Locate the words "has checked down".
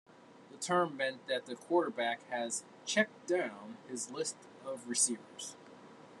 2.31-3.77